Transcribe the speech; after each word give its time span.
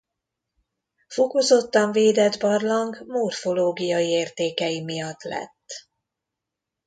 Fokozottan 1.07 1.91
védett 1.91 2.39
barlang 2.39 3.03
morfológiai 3.07 4.07
értékei 4.09 4.81
miatt 4.81 5.21
lett. 5.23 5.89